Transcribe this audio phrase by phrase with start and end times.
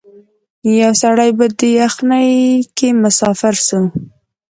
[0.79, 2.31] یو سړی په دې یخنۍ
[2.77, 3.79] کي مسافر سو